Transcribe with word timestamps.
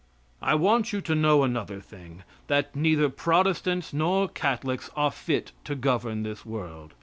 I 0.41 0.55
want 0.55 0.91
you 0.91 0.99
to 1.01 1.13
know 1.13 1.43
another 1.43 1.79
thing; 1.79 2.23
that 2.47 2.75
neither 2.75 3.07
Protestants 3.07 3.93
nor 3.93 4.27
Catholics 4.27 4.89
are 4.95 5.11
fit 5.11 5.51
to 5.65 5.75
govern 5.75 6.23
this 6.23 6.43
world. 6.43 6.95